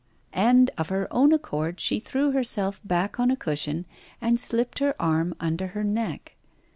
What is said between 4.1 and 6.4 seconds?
and slipped her arm under her neck.